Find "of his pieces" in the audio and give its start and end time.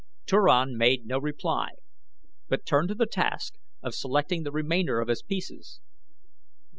4.99-5.79